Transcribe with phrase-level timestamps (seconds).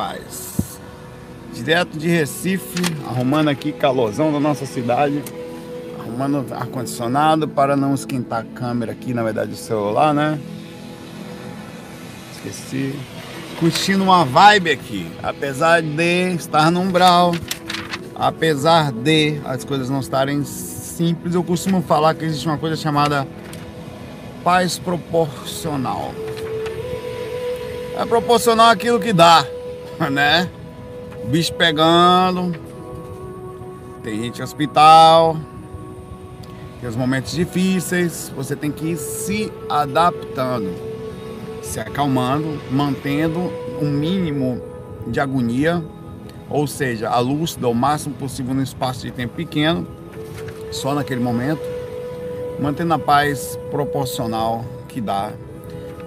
[0.00, 0.78] Paz.
[1.52, 5.20] Direto de Recife, arrumando aqui calorzão da nossa cidade.
[5.98, 10.38] Arrumando ar-condicionado para não esquentar a câmera aqui, na verdade o celular, né?
[12.32, 12.94] Esqueci.
[13.58, 15.10] Curtindo uma vibe aqui.
[15.20, 17.34] Apesar de estar no umbral.
[18.14, 23.26] Apesar de as coisas não estarem simples, eu costumo falar que existe uma coisa chamada
[24.44, 26.14] paz proporcional.
[27.98, 29.44] É proporcional aquilo que dá
[30.10, 30.48] né?
[31.24, 32.54] O bicho pegando,
[34.02, 35.36] tem gente em hospital,
[36.80, 40.72] tem os momentos difíceis, você tem que ir se adaptando,
[41.62, 44.62] se acalmando, mantendo um mínimo
[45.08, 45.82] de agonia,
[46.48, 49.86] ou seja, a luz do máximo possível num espaço de tempo pequeno,
[50.70, 51.60] só naquele momento,
[52.60, 55.32] mantendo a paz proporcional que dá,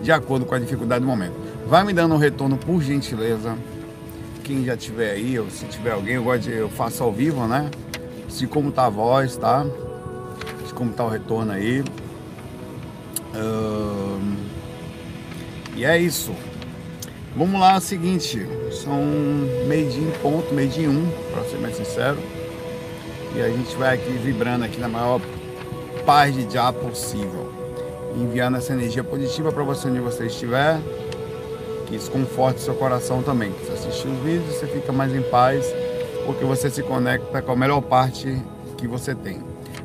[0.02, 1.35] de acordo com a dificuldade do momento.
[1.68, 3.55] Vai me dando um retorno por gentileza
[4.44, 7.48] quem já tiver aí, ou se tiver alguém, eu gosto de, eu faço ao vivo,
[7.48, 7.70] né?
[8.29, 9.65] Se como tá a voz, tá?
[10.68, 11.84] Se como tá o retorno aí.
[15.76, 16.32] E é isso.
[17.35, 18.46] Vamos lá, é o seguinte,
[18.84, 19.02] são
[19.65, 22.18] meio dia em ponto, meio dia em um, para ser mais sincero.
[23.34, 25.21] E a gente vai aqui vibrando aqui na maior
[26.05, 27.52] paz de já possível.
[28.18, 30.77] Enviando essa energia positiva para você onde você estiver
[31.91, 33.51] que isso conforte seu coração também.
[33.51, 35.65] Você assistir os vídeos, você fica mais em paz,
[36.25, 38.41] porque você se conecta com a melhor parte
[38.77, 39.39] que você tem.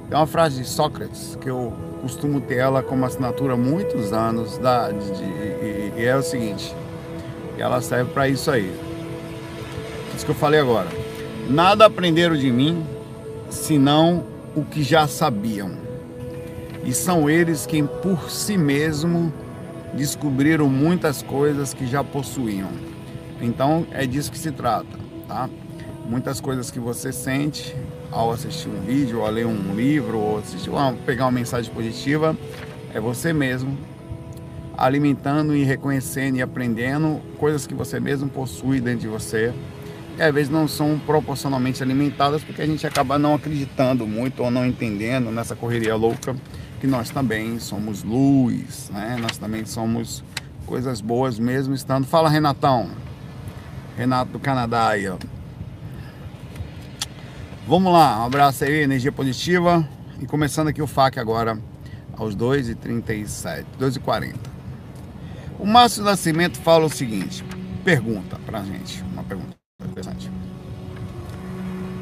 [0.08, 4.56] Tem uma frase de Sócrates que eu costumo ter ela como assinatura há muitos anos,
[4.58, 6.72] da, de, de, e, e, é o seguinte,
[7.58, 8.72] ela serve para isso aí.
[10.14, 10.88] Isso que eu falei agora.
[11.50, 12.86] Nada aprenderam de mim,
[13.50, 15.72] senão o que já sabiam.
[16.84, 19.32] E são eles quem por si mesmo
[19.96, 22.70] descobriram muitas coisas que já possuíam.
[23.40, 25.48] Então é disso que se trata, tá?
[26.08, 27.74] Muitas coisas que você sente
[28.12, 32.36] ao assistir um vídeo, ao ler um livro, ou assistir, ou pegar uma mensagem positiva,
[32.94, 33.76] é você mesmo
[34.76, 39.52] alimentando e reconhecendo e aprendendo coisas que você mesmo possui dentro de você.
[40.18, 44.50] E às vezes não são proporcionalmente alimentadas porque a gente acaba não acreditando muito ou
[44.50, 46.36] não entendendo nessa correria louca
[46.80, 49.16] que nós também somos luz, né?
[49.20, 50.22] Nós também somos
[50.66, 52.06] coisas boas mesmo estando.
[52.06, 52.90] Fala, Renatão.
[53.96, 55.16] Renato do Canadá aí, ó.
[57.66, 59.88] Vamos lá, um abraço aí, energia positiva.
[60.20, 61.58] E começando aqui o FAQ agora,
[62.16, 64.34] aos 2h37, 2h40.
[65.58, 67.44] O Márcio Nascimento fala o seguinte:
[67.84, 70.30] pergunta pra gente, uma pergunta interessante.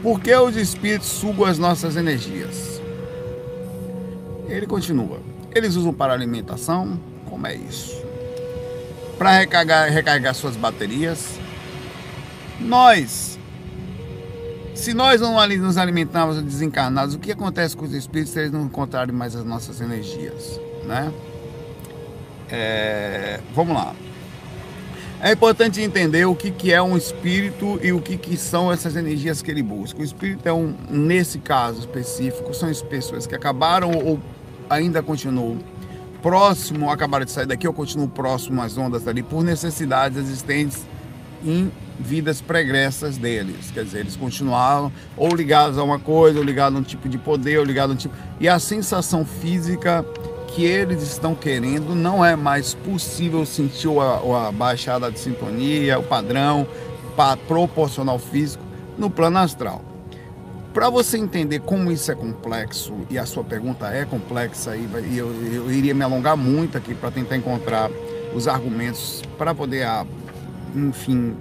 [0.03, 2.74] Por que os espíritos sugam as nossas energias?
[4.49, 5.21] Ele continua.
[5.55, 6.99] Eles usam para alimentação?
[7.29, 8.03] Como é isso?
[9.17, 11.39] Para recarregar, recarregar suas baterias?
[12.61, 13.39] Nós,
[14.75, 18.65] se nós não nos alimentarmos desencarnados, o que acontece com os espíritos se eles não
[18.65, 20.61] encontrarem mais as nossas energias?
[20.85, 21.13] Né?
[22.51, 23.95] É, vamos lá.
[25.21, 28.95] É importante entender o que, que é um espírito e o que, que são essas
[28.95, 30.01] energias que ele busca.
[30.01, 34.21] O espírito é um, nesse caso específico, são as pessoas que acabaram ou
[34.69, 35.59] ainda continuam
[36.23, 40.87] próximo, acabaram de sair daqui, eu continuo próximo às ondas ali por necessidades existentes
[41.45, 41.71] em
[42.01, 43.71] vidas pregressas deles.
[43.71, 47.19] Quer dizer, eles continuavam ou ligados a uma coisa, ou ligados a um tipo de
[47.19, 48.15] poder, ou ligados a um tipo.
[48.41, 50.05] E a sensação física
[50.49, 56.03] que eles estão querendo não é mais possível sentir a, a baixada de sintonia, o
[56.03, 56.67] padrão
[57.17, 58.65] para proporcional físico
[58.97, 59.94] no plano astral.
[60.75, 65.33] Para você entender como isso é complexo, e a sua pergunta é complexa, e eu,
[65.33, 67.89] eu iria me alongar muito aqui para tentar encontrar
[68.35, 69.87] os argumentos para poder,
[70.75, 71.37] enfim,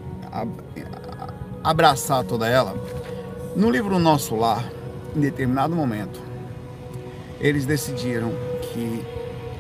[1.64, 2.76] abraçar toda ela.
[3.56, 4.72] No livro Nosso Lar,
[5.16, 6.22] em determinado momento,
[7.40, 9.04] eles decidiram que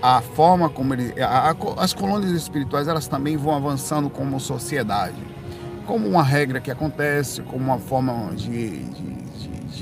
[0.04, 5.18] a forma como ele, a, a, as colônias espirituais elas também vão avançando como sociedade,
[5.88, 9.12] como uma regra que acontece, como uma forma de, de,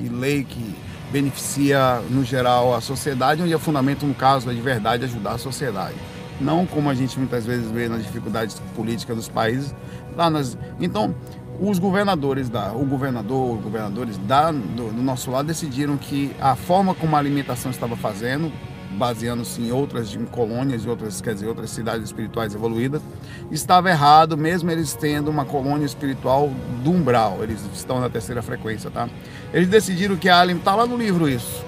[0.01, 0.75] de, lei que
[1.11, 5.37] beneficia no geral a sociedade, onde é fundamento no caso é de verdade ajudar a
[5.37, 5.95] sociedade,
[6.39, 9.75] não como a gente muitas vezes vê nas dificuldades políticas dos países
[10.15, 11.13] lá nas, então
[11.59, 16.55] os governadores da, o governador, os governadores da, do, do nosso lado decidiram que a
[16.55, 18.51] forma como a alimentação estava fazendo
[18.97, 23.01] baseando-se em outras em colônias e outras, quer dizer, outras cidades espirituais evoluídas,
[23.49, 26.49] estava errado, mesmo eles tendo uma colônia espiritual
[26.83, 29.09] do umbral, eles estão na terceira frequência, tá?
[29.53, 31.65] Eles decidiram que a Alim, tá lá no livro isso,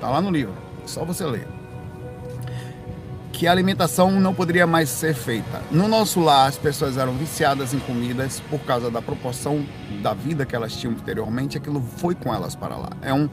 [0.00, 1.46] tá lá no livro, só você ler.
[3.36, 5.60] que a alimentação não poderia mais ser feita.
[5.70, 9.62] No nosso lar, as pessoas eram viciadas em comidas por causa da proporção
[10.02, 12.88] da vida que elas tinham anteriormente, aquilo foi com elas para lá.
[13.02, 13.28] É um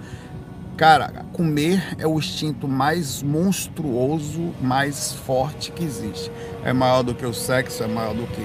[0.78, 6.32] cara, comer é o instinto mais monstruoso, mais forte que existe.
[6.64, 8.42] É maior do que o sexo, é maior do que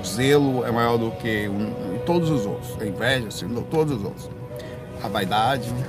[0.00, 2.76] o zelo, é maior do que um, todos os outros.
[2.80, 4.30] A inveja, assim, todos os outros.
[5.02, 5.84] A vaidade, né?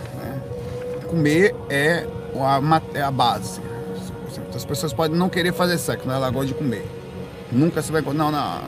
[1.10, 3.62] Comer é a, é a base
[4.56, 6.86] as pessoas podem não querer fazer sexo, mas ela gosta de comer.
[7.52, 8.02] Nunca você vai.
[8.02, 8.62] Não, não.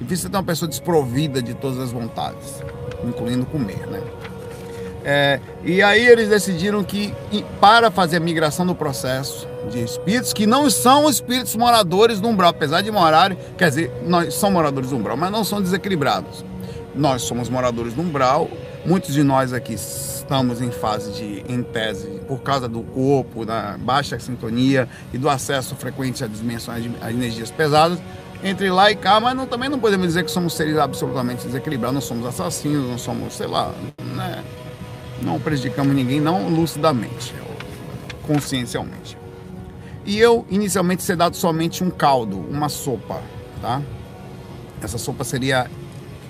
[0.00, 2.62] Difícil ter uma pessoa desprovida de todas as vontades,
[3.04, 4.02] incluindo comer, né?
[5.04, 7.12] É, e aí eles decidiram que
[7.60, 12.50] para fazer a migração do processo de espíritos que não são espíritos moradores do umbral,
[12.50, 16.44] apesar de morarem, quer dizer, nós somos moradores do umbral, mas não são desequilibrados.
[16.94, 18.48] Nós somos moradores do umbral,
[18.84, 23.76] muitos de nós aqui estamos em fase de, em tese, por causa do corpo, da
[23.78, 27.98] baixa sintonia e do acesso frequente a dimensões, a energias pesadas,
[28.42, 31.94] entre lá e cá, mas não, também não podemos dizer que somos seres absolutamente desequilibrados,
[31.94, 33.72] não somos assassinos, não somos, sei lá,
[34.16, 34.41] né?
[35.24, 37.34] Não prejudicamos ninguém, não lucidamente,
[38.26, 39.16] consciencialmente.
[40.04, 43.22] E eu, inicialmente, ser dado somente um caldo, uma sopa,
[43.60, 43.80] tá?
[44.82, 45.70] Essa sopa seria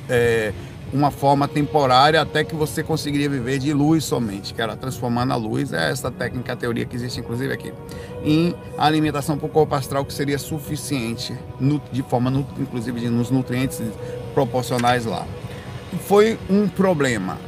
[0.09, 0.53] é,
[0.93, 5.37] uma forma temporária até que você conseguiria viver de luz somente, que era transformando a
[5.37, 7.73] luz, é essa técnica, a teoria que existe inclusive aqui,
[8.23, 11.35] em alimentação para o corpo astral que seria suficiente,
[11.91, 13.81] de forma, inclusive, nos nutrientes
[14.35, 15.27] proporcionais lá.
[16.07, 17.39] Foi um problema.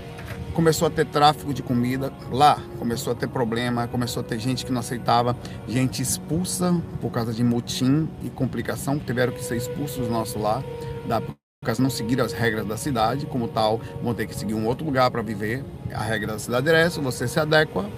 [0.55, 4.65] Começou a ter tráfico de comida lá, começou a ter problema, começou a ter gente
[4.65, 5.37] que não aceitava,
[5.67, 10.63] gente expulsa por causa de motim e complicação, tiveram que ser expulsos nosso lá
[11.09, 11.21] da
[11.65, 14.85] caso não seguir as regras da cidade, como tal, vão ter que seguir um outro
[14.85, 15.65] lugar para viver.
[15.93, 17.89] A regra da cidade é essa, você se adequa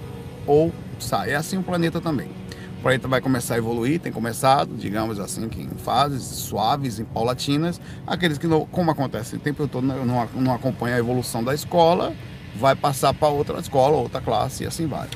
[0.47, 1.33] ou sai.
[1.33, 2.31] É assim o planeta também.
[2.79, 7.05] O planeta vai começar a evoluir, tem começado, digamos assim, que em fases suaves, em
[7.05, 7.81] paulatinas.
[8.07, 12.15] Aqueles que, não, como acontece o tempo todo, não, não acompanham a evolução da escola,
[12.59, 15.09] vai passar para outra escola, outra classe e assim vai.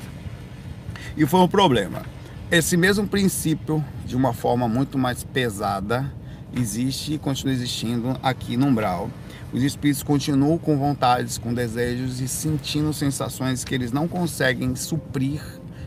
[1.16, 2.02] E foi um problema.
[2.50, 6.12] Esse mesmo princípio, de uma forma muito mais pesada,
[6.54, 9.10] existe e continua existindo aqui no umbral.
[9.52, 15.42] Os espíritos continuam com vontades, com desejos e sentindo sensações que eles não conseguem suprir,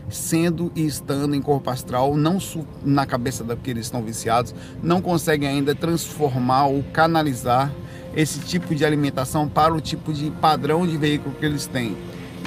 [0.08, 2.38] sendo e estando em corpo astral, não
[2.82, 7.72] na cabeça daqueles que estão viciados, não conseguem ainda transformar ou canalizar
[8.16, 11.96] esse tipo de alimentação para o tipo de padrão de veículo que eles têm.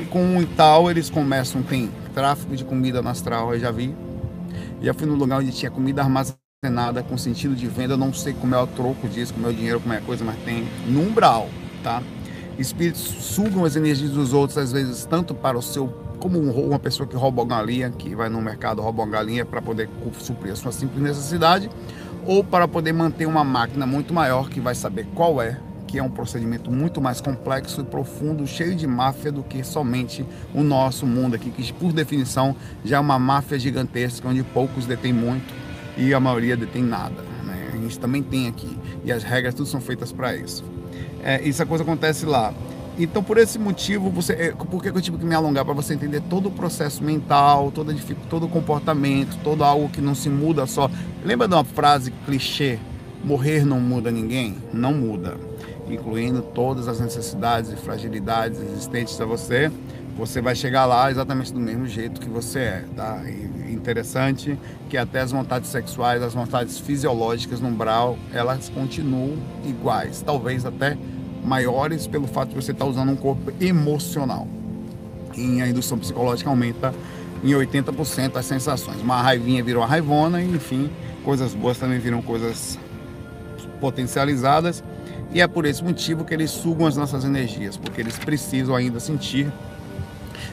[0.02, 3.96] E com o tal, eles começam, tem tráfico de comida no astral, eu já vi.
[4.82, 6.38] Já fui no lugar onde tinha comida armazenada
[6.72, 9.52] nada com sentido de venda, eu não sei como é o troco disso, como é
[9.52, 11.48] o dinheiro, como é a coisa, mas tem no umbral,
[11.84, 12.02] tá?
[12.58, 15.88] Espíritos sugam as energias dos outros, às vezes, tanto para o seu,
[16.20, 19.62] como uma pessoa que rouba uma galinha, que vai no mercado rouba uma galinha para
[19.62, 19.88] poder
[20.18, 21.70] suprir a sua simples necessidade,
[22.28, 25.58] ou para poder manter uma máquina muito maior que vai saber qual é,
[25.88, 30.26] que é um procedimento muito mais complexo e profundo, cheio de máfia do que somente
[30.54, 32.54] o nosso mundo aqui, que por definição
[32.84, 35.54] já é uma máfia gigantesca, onde poucos detêm muito
[35.96, 37.22] e a maioria detém nada.
[37.46, 37.70] Né?
[37.74, 38.78] A gente também tem aqui.
[39.06, 40.66] E as regras tudo são feitas para isso.
[41.24, 42.54] É, isso a coisa acontece lá.
[43.00, 45.94] Então, por esse motivo, você, é, por que eu tive que me alongar para você
[45.94, 47.96] entender todo o processo mental, toda,
[48.28, 50.90] todo o comportamento, todo algo que não se muda só.
[51.24, 52.80] Lembra de uma frase clichê?
[53.24, 54.56] Morrer não muda ninguém?
[54.74, 55.38] Não muda,
[55.88, 59.72] incluindo todas as necessidades e fragilidades existentes a você.
[60.18, 63.22] Você vai chegar lá exatamente do mesmo jeito que você é, tá?
[63.28, 64.58] E interessante
[64.90, 70.98] que até as vontades sexuais, as vontades fisiológicas no umbral, elas continuam iguais, talvez até
[71.48, 74.48] maiores pelo fato de você estar usando um corpo emocional.
[75.36, 76.94] E a indução psicológica aumenta
[77.44, 79.02] em 80% as sensações.
[79.02, 80.90] Uma raivinha virou uma raivona enfim,
[81.24, 82.80] coisas boas também viram coisas
[83.80, 84.84] potencializadas.
[85.34, 89.00] E é por esse motivo que eles sugam as nossas energias, porque eles precisam ainda
[89.00, 89.52] sentir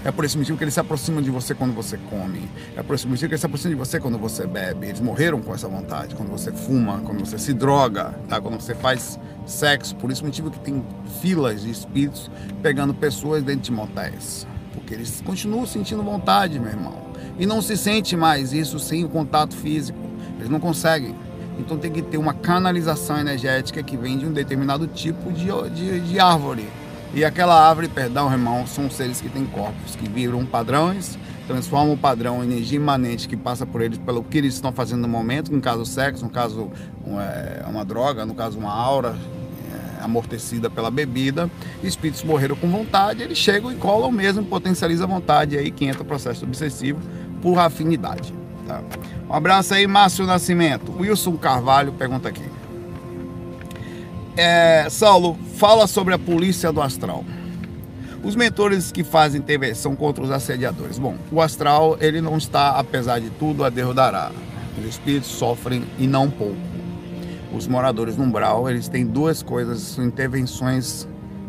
[0.04, 2.46] é por esse motivo que eles se aproximam de você quando você come.
[2.76, 4.88] É por esse motivo que eles se aproximam de você quando você bebe.
[4.88, 6.14] Eles morreram com essa vontade.
[6.14, 8.38] Quando você fuma, quando você se droga, tá?
[8.38, 9.94] quando você faz sexo.
[9.96, 10.84] Por esse motivo que tem
[11.20, 12.30] filas de espíritos
[12.62, 14.46] pegando pessoas dentro de motéis.
[14.72, 17.04] Porque eles continuam sentindo vontade, meu irmão.
[17.38, 19.98] E não se sente mais isso sem o contato físico.
[20.38, 21.14] Eles não conseguem.
[21.58, 26.00] Então tem que ter uma canalização energética que vem de um determinado tipo de, de,
[26.00, 26.66] de árvore
[27.14, 31.96] e aquela árvore, perdão, irmão, são seres que têm corpos, que vibram padrões, transformam o
[31.96, 35.52] padrão em energia imanente que passa por eles, pelo que eles estão fazendo no momento,
[35.52, 36.72] no caso sexo, no caso
[37.06, 39.14] é, uma droga, no caso uma aura
[40.04, 41.50] amortecida pela bebida.
[41.82, 46.02] Espíritos morreram com vontade, eles chegam e colam mesmo, potencializa a vontade, aí que entra
[46.02, 47.00] o processo obsessivo
[47.42, 48.32] por afinidade.
[48.66, 48.82] Tá?
[49.28, 50.92] Um abraço aí, Márcio Nascimento.
[50.98, 52.44] Wilson Carvalho pergunta aqui.
[54.36, 57.24] É, Saulo, fala sobre a polícia do astral.
[58.22, 60.98] Os mentores que fazem intervenção contra os assediadores.
[60.98, 64.30] Bom, o astral, ele não está, apesar de tudo, a Deus dará.
[64.78, 66.73] Os espíritos sofrem e não pouco.
[67.54, 71.06] Os moradores no umbral, eles têm duas coisas, intervenções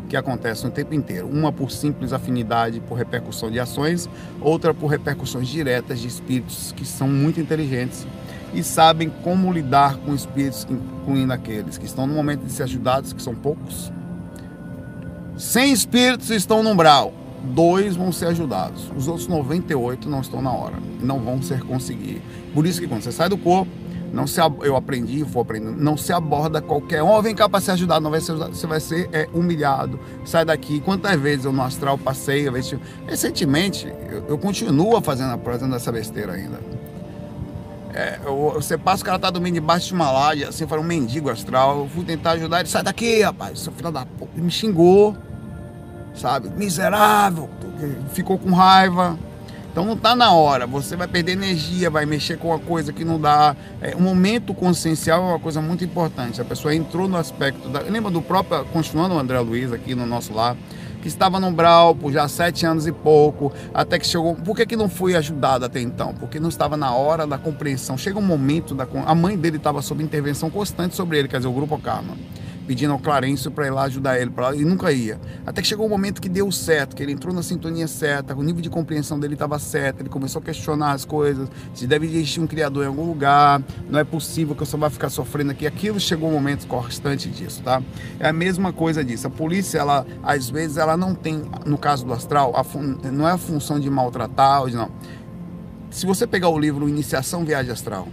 [0.08, 1.28] que acontecem o tempo inteiro.
[1.28, 4.08] Uma por simples afinidade, por repercussão de ações,
[4.40, 8.06] outra por repercussões diretas de espíritos que são muito inteligentes
[8.54, 13.12] e sabem como lidar com espíritos, incluindo aqueles que estão no momento de ser ajudados,
[13.12, 13.92] que são poucos.
[15.36, 18.90] 100 espíritos estão no umbral, dois vão ser ajudados.
[18.96, 22.22] Os outros 98 não estão na hora, não vão ser conseguir.
[22.54, 23.70] Por isso que quando você sai do corpo,
[24.16, 27.60] não se, eu aprendi, vou aprendendo, não se aborda qualquer um, oh, vem cá para
[27.60, 30.80] ser ajudado, não vai ser, você vai ser é, humilhado, sai daqui.
[30.80, 32.48] Quantas vezes eu no astral passei,
[33.06, 36.58] recentemente, eu, eu continuo fazendo, fazendo essa besteira ainda.
[37.92, 40.82] É, eu, você passa, o cara tá dormindo debaixo de uma laje, assim, foi um
[40.82, 44.46] mendigo astral, eu fui tentar ajudar ele, sai daqui, rapaz, seu filho da puta, ele
[44.46, 45.14] me xingou,
[46.14, 47.50] sabe, miserável,
[48.14, 49.18] ficou com raiva,
[49.76, 53.04] então não está na hora, você vai perder energia, vai mexer com uma coisa que
[53.04, 53.54] não dá.
[53.82, 56.40] É, o momento consciencial é uma coisa muito importante.
[56.40, 57.80] A pessoa entrou no aspecto da.
[57.80, 60.56] Lembra do próprio, continuando o André Luiz aqui no nosso lar,
[61.02, 64.34] que estava no Brau por já sete anos e pouco, até que chegou.
[64.34, 66.14] Por que, que não foi ajudado até então?
[66.14, 67.98] Porque não estava na hora da compreensão.
[67.98, 68.88] Chega um momento da.
[69.04, 72.14] A mãe dele estava sob intervenção constante sobre ele, quer dizer, o grupo Karma
[72.66, 75.20] pedindo ao Clarencio para ir lá ajudar ele, pra, e nunca ia.
[75.46, 78.34] Até que chegou o um momento que deu certo, que ele entrou na sintonia certa,
[78.34, 82.06] o nível de compreensão dele estava certo, ele começou a questionar as coisas, se deve
[82.06, 85.52] existir um criador em algum lugar, não é possível que eu só vá ficar sofrendo
[85.52, 85.66] aqui.
[85.66, 87.82] Aquilo chegou um momento constante disso, tá?
[88.18, 89.26] É a mesma coisa disso.
[89.26, 92.52] A polícia, ela, às vezes, ela não tem, no caso do astral,
[93.12, 94.90] não é a função de maltratar, não.
[95.90, 98.08] Se você pegar o livro Iniciação Viagem Astral,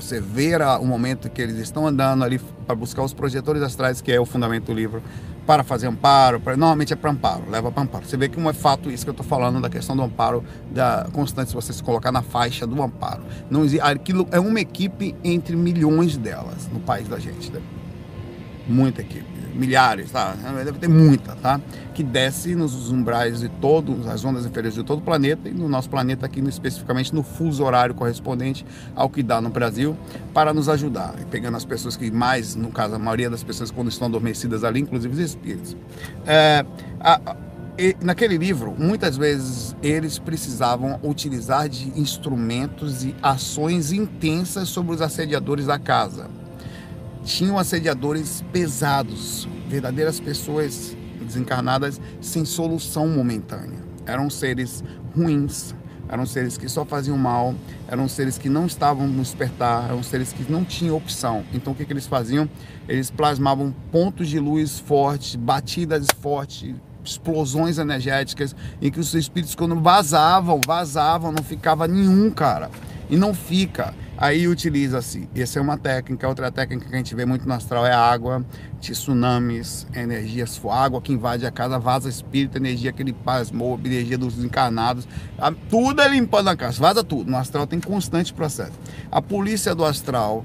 [0.00, 4.12] você ver o momento que eles estão andando ali para buscar os projetores astrais, que
[4.12, 5.02] é o fundamento do livro,
[5.44, 8.06] para fazer amparo, pra, normalmente é para amparo, leva para amparo.
[8.06, 10.44] Você vê que não é fato isso que eu estou falando da questão do amparo
[10.70, 13.22] da constante, se você se colocar na faixa do amparo.
[13.50, 17.50] Não aquilo é uma equipe entre milhões delas no país da gente.
[17.50, 17.60] Né?
[18.68, 20.34] Muita equipe milhares, tá?
[20.64, 21.60] Deve ter muita, tá?
[21.94, 25.68] Que desce nos umbrais de todos, as ondas inferiores de todo o planeta e no
[25.68, 28.64] nosso planeta aqui, especificamente no fuso horário correspondente
[28.94, 29.96] ao que dá no Brasil,
[30.32, 31.14] para nos ajudar.
[31.20, 34.64] E pegando as pessoas que mais, no caso, a maioria das pessoas quando estão adormecidas
[34.64, 35.76] ali, inclusive os espíritos.
[36.26, 36.64] É,
[37.00, 37.36] a,
[38.02, 45.66] naquele livro, muitas vezes eles precisavam utilizar de instrumentos e ações intensas sobre os assediadores
[45.66, 46.39] da casa
[47.30, 53.78] tinham assediadores pesados, verdadeiras pessoas desencarnadas sem solução momentânea.
[54.04, 54.82] Eram seres
[55.14, 55.72] ruins,
[56.08, 57.54] eram seres que só faziam mal,
[57.86, 61.44] eram seres que não estavam no despertar, eram seres que não tinham opção.
[61.54, 62.50] Então o que, que eles faziam?
[62.88, 69.80] Eles plasmavam pontos de luz fortes, batidas fortes, explosões energéticas, em que os espíritos quando
[69.80, 72.70] vazavam, vazavam, não ficava nenhum, cara.
[73.08, 73.94] E não fica.
[74.20, 77.86] Aí utiliza-se, essa é uma técnica, outra técnica que a gente vê muito no astral
[77.86, 78.44] é água,
[78.78, 84.38] tsunamis, energias, água que invade a casa, vaza espírito, energia que ele pasmou, energia dos
[84.44, 85.08] encarnados,
[85.70, 87.30] tudo é limpando a casa, vaza tudo.
[87.30, 88.78] No astral tem constante processo.
[89.10, 90.44] A polícia do astral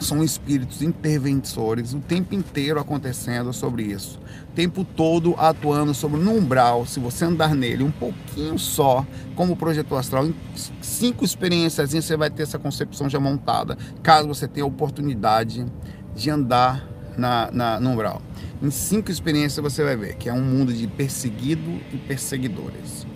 [0.00, 4.18] são espíritos interventores o tempo inteiro acontecendo sobre isso.
[4.50, 9.56] O tempo todo atuando sobre no umbral, se você andar nele um pouquinho só, como
[9.56, 10.34] projetor astral, em
[10.80, 15.66] cinco experiências você vai ter essa concepção já montada, caso você tenha a oportunidade
[16.14, 16.86] de andar
[17.16, 18.22] na, na, no umbral.
[18.62, 23.06] Em cinco experiências você vai ver que é um mundo de perseguido e perseguidores.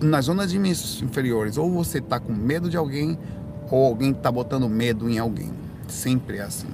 [0.00, 3.18] Nas zonas inferiores, ou você está com medo de alguém,
[3.70, 6.68] ou alguém está botando medo em alguém Sempre é assim.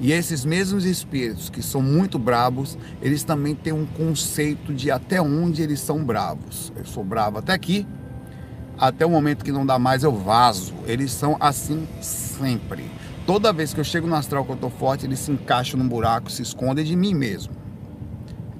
[0.00, 5.20] E esses mesmos espíritos que são muito bravos, eles também têm um conceito de até
[5.20, 6.72] onde eles são bravos.
[6.74, 7.86] Eu sou bravo até aqui,
[8.78, 10.74] até o momento que não dá mais eu vazo.
[10.86, 12.90] Eles são assim sempre.
[13.26, 15.88] Toda vez que eu chego no astral que eu tô forte, eles se encaixam num
[15.88, 17.54] buraco, se escondem de mim mesmo.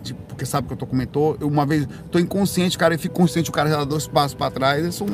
[0.03, 2.99] Tipo, porque sabe que eu tô com mentor, eu uma vez tô inconsciente, cara, e
[2.99, 4.83] fico consciente, o cara já dá dois passos para trás.
[4.83, 5.07] Eles são,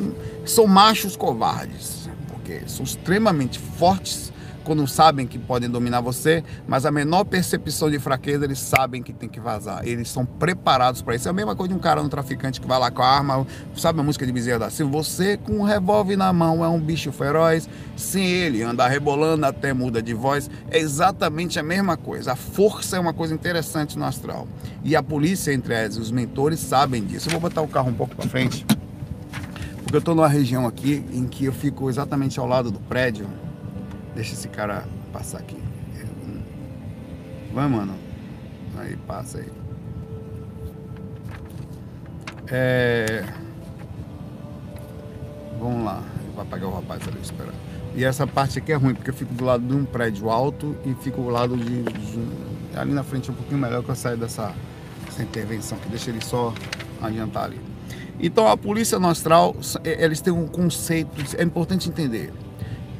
[0.45, 2.08] são machos covardes,
[2.49, 7.97] porque são extremamente fortes quando sabem que podem dominar você, mas a menor percepção de
[7.97, 9.87] fraqueza eles sabem que tem que vazar.
[9.87, 11.27] Eles são preparados para isso.
[11.27, 13.47] É a mesma coisa de um cara, um traficante que vai lá com a arma,
[13.75, 14.91] sabe a música de Bezerra da Silva?
[14.91, 19.73] Você com um revólver na mão é um bicho feroz, sem ele andar rebolando até
[19.73, 20.51] muda de voz.
[20.69, 22.33] É exatamente a mesma coisa.
[22.33, 24.47] A força é uma coisa interessante no astral.
[24.83, 27.27] E a polícia, entre elas, os mentores sabem disso.
[27.27, 28.65] Eu vou botar o carro um pouco para frente
[29.89, 33.27] Porque eu estou numa região aqui em que eu fico exatamente ao lado do prédio.
[34.13, 35.57] Deixa esse cara passar aqui.
[37.51, 37.95] Vai, mano.
[38.77, 39.51] Aí, passa aí.
[42.49, 43.25] É...
[45.59, 46.03] Vamos lá.
[46.35, 47.51] Vai pagar o rapaz ali, espera.
[47.95, 50.77] E essa parte aqui é ruim, porque eu fico do lado de um prédio alto
[50.85, 53.95] e fico do lado de, de ali na frente é um pouquinho melhor que eu
[53.95, 54.53] saio dessa,
[55.07, 56.53] dessa intervenção, deixa ele só
[57.01, 57.59] adiantar ali.
[58.19, 62.33] Então a polícia nostral, eles têm um conceito, é importante entender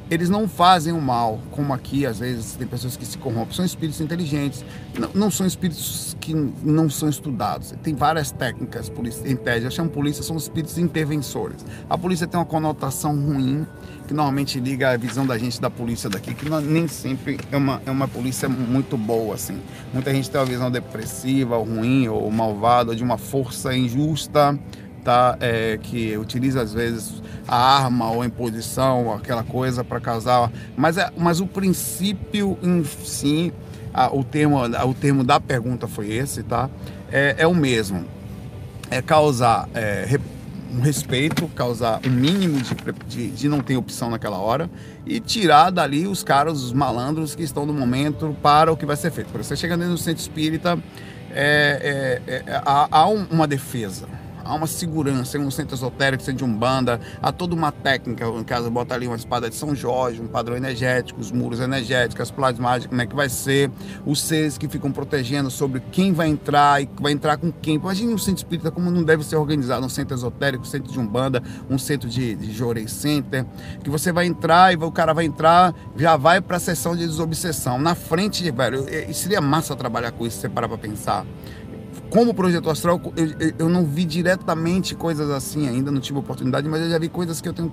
[0.09, 3.63] eles não fazem o mal, como aqui às vezes tem pessoas que se corrompem, são
[3.63, 4.65] espíritos inteligentes,
[4.97, 7.73] não, não são espíritos que não são estudados.
[7.83, 8.91] Tem várias técnicas,
[9.23, 11.63] em tese, eu chamo polícia, são espíritos intervensores.
[11.88, 13.67] A polícia tem uma conotação ruim,
[14.07, 17.57] que normalmente liga a visão da gente da polícia daqui, que não, nem sempre é
[17.57, 19.59] uma, é uma polícia muito boa, assim.
[19.93, 24.57] Muita gente tem uma visão depressiva, ruim, ou malvada, de uma força injusta,
[25.00, 25.38] tá?
[25.39, 30.51] É, que utiliza às vezes a arma ou a imposição, aquela coisa para causar.
[30.77, 33.51] Mas, é, mas o princípio em si,
[33.94, 36.70] a, o, termo, a, o termo da pergunta foi esse, tá?
[37.12, 38.06] É, é o mesmo.
[38.91, 40.20] É causar é,
[40.72, 42.75] um respeito, causar um mínimo de,
[43.08, 44.70] de, de, não ter opção naquela hora
[45.06, 48.96] e tirar dali os caras, os malandros que estão no momento para o que vai
[48.96, 49.32] ser feito.
[49.32, 50.77] Por você chegando dentro do centro espírita,
[51.32, 54.08] é, é, é, há, há uma defesa
[54.50, 58.44] há uma segurança em um centro esotérico, centro de umbanda, há toda uma técnica, no
[58.44, 62.32] caso, bota ali uma espada de São Jorge, um padrão energético, os muros energéticos, as
[62.32, 63.70] plagas mágicas, como é que vai ser,
[64.06, 67.75] os seres que ficam protegendo sobre quem vai entrar e vai entrar com quem.
[67.75, 71.00] Imagine um centro espírita como não deve ser organizado, um centro esotérico, um centro de
[71.00, 73.46] umbanda, um centro de, de Jorei Center,
[73.84, 77.06] que você vai entrar e o cara vai entrar, já vai para a sessão de
[77.06, 77.77] desobsessão.
[77.77, 81.24] Na frente, velho, seria massa trabalhar com isso, se você parar para pensar
[82.09, 86.81] como projeto astral, eu, eu não vi diretamente coisas assim ainda, não tive oportunidade, mas
[86.81, 87.71] eu já vi coisas que eu tenho.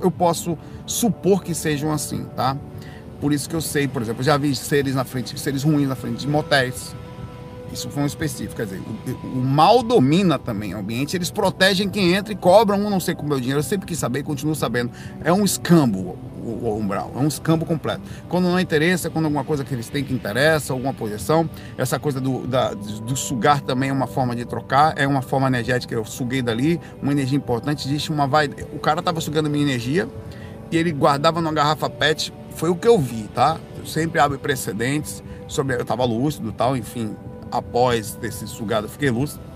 [0.00, 2.56] Eu posso supor que sejam assim, tá?
[3.20, 5.96] Por isso que eu sei, por exemplo, já vi seres na frente, seres ruins na
[5.96, 6.94] frente de motéis.
[7.72, 11.88] Isso foi um específico, quer dizer, o, o, mal domina também o ambiente, eles protegem
[11.88, 14.22] quem entra e cobram um não sei como é o dinheiro, eu sempre quis saber,
[14.22, 14.90] continuo sabendo.
[15.22, 18.02] É um escambo o, o umbral, é um escambo completo.
[18.28, 22.20] Quando não interessa, quando alguma coisa que eles têm que interessa, alguma posição, essa coisa
[22.20, 26.04] do, da, do sugar também é uma forma de trocar, é uma forma energética, eu
[26.04, 28.48] suguei dali, uma energia importante, existe uma vai.
[28.72, 30.08] O cara estava sugando minha energia
[30.70, 33.58] e ele guardava numa garrafa PET, foi o que eu vi, tá?
[33.76, 35.76] Eu sempre abro precedentes sobre.
[35.76, 37.16] Eu estava lúcido tal, enfim,
[37.50, 39.48] após ter sido sugado, fiquei lúcido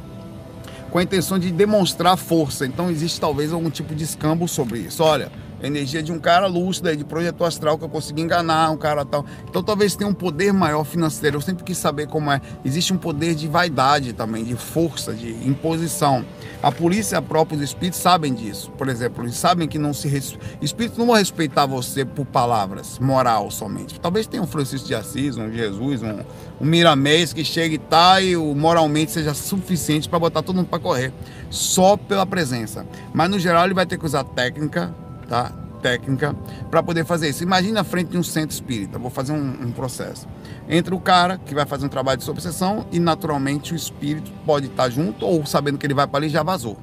[0.92, 2.66] com a intenção de demonstrar força.
[2.66, 5.02] Então existe talvez algum tipo de escambo sobre isso.
[5.02, 5.32] Olha,
[5.66, 9.24] energia de um cara lúcido, de projeto astral que eu consegui enganar um cara tal.
[9.48, 11.36] Então talvez tenha um poder maior financeiro.
[11.36, 12.40] Eu sempre quis saber como é.
[12.64, 16.24] Existe um poder de vaidade também, de força, de imposição.
[16.62, 18.70] A polícia, a própria os espíritos sabem disso.
[18.72, 20.38] Por exemplo, eles sabem que não se res...
[20.60, 23.98] espíritos não vão respeitar você por palavras, moral somente.
[23.98, 26.20] Talvez tenha um Francisco de Assis, um Jesus, um,
[26.60, 30.68] um Miramês que chegue e tá e o moralmente seja suficiente para botar todo mundo
[30.68, 31.12] para correr,
[31.50, 32.86] só pela presença.
[33.12, 34.94] Mas no geral ele vai ter que usar técnica,
[35.32, 35.50] tá?
[35.80, 36.36] técnica
[36.70, 37.42] para poder fazer isso.
[37.42, 40.28] Imagina na frente de um centro espírita, vou fazer um, um, processo.
[40.68, 44.66] Entra o cara que vai fazer um trabalho de obsessão e naturalmente o espírito pode
[44.66, 46.78] estar junto ou sabendo que ele vai para ali já vazou.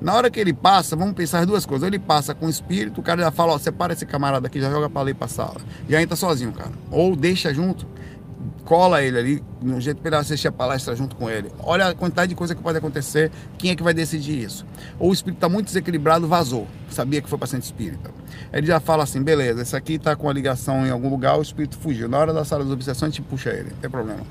[0.00, 1.86] Na hora que ele passa, vamos pensar as duas coisas.
[1.86, 4.70] Ele passa com o espírito, o cara já fala, ó, separa esse camarada aqui, já
[4.70, 5.56] joga para ali para sala.
[5.88, 6.72] Já entra sozinho, cara.
[6.90, 7.86] Ou deixa junto
[8.64, 11.50] cola ele ali, no jeito para assistir a palestra junto com ele.
[11.58, 14.66] Olha a quantidade de coisa que pode acontecer, quem é que vai decidir isso?
[14.98, 18.10] Ou o espírito está muito desequilibrado, vazou, sabia que foi paciente espírita.
[18.52, 21.42] Ele já fala assim, beleza, esse aqui está com a ligação em algum lugar, o
[21.42, 22.08] espírito fugiu.
[22.08, 24.22] Na hora da sala de obsessão, a gente puxa ele, não tem problema.